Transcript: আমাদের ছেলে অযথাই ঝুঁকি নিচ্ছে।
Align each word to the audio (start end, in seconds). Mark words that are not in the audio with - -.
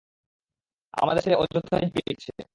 আমাদের 0.93 1.21
ছেলে 1.23 1.35
অযথাই 1.35 1.83
ঝুঁকি 1.85 2.01
নিচ্ছে। 2.07 2.31